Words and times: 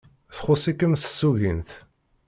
Txuṣṣ-ikem 0.35 0.93
tsugint. 0.97 1.69